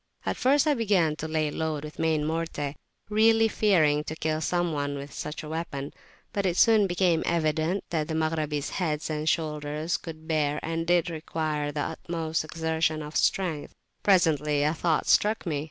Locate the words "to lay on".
1.17-1.59